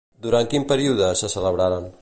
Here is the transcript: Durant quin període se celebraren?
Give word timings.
Durant 0.27 0.49
quin 0.53 0.65
període 0.73 1.13
se 1.23 1.33
celebraren? 1.39 1.89